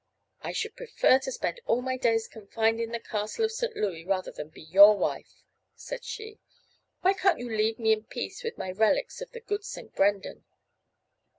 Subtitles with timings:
[0.41, 3.75] "I should prefer to spend all my days confined in the castle of St.
[3.75, 5.43] Louis rather than be your wife,"
[5.75, 6.39] said she.
[7.01, 9.93] "Why can't you leave me in peace with my relics of the good St.
[9.95, 10.43] Brendan!"